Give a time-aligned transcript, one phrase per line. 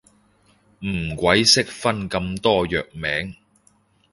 [0.83, 3.35] 唔鬼識分咁多藥名